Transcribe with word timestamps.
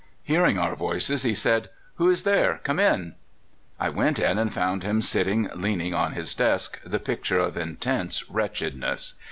Hearing 0.23 0.57
our 0.57 0.75
voices, 0.75 1.21
he 1.21 1.35
said: 1.35 1.69
*'Who 1.97 2.09
is 2.09 2.23
there? 2.23 2.59
Come 2.63 2.79
in." 2.79 3.13
I 3.79 3.89
went 3.89 4.17
in, 4.17 4.39
and 4.39 4.51
found 4.51 4.81
him 4.81 4.99
sitting 4.99 5.47
leaning 5.53 5.93
on 5.93 6.13
his 6.13 6.33
desk, 6.33 6.79
the 6.83 6.97
picture 6.97 7.37
of 7.37 7.55
intense 7.55 8.27
wretchedness. 8.27 9.13